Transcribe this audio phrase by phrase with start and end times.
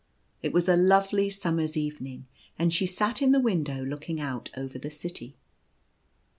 [0.41, 2.25] It was a lovely summer's evening,
[2.57, 5.35] and she sat in the window looking out over the city.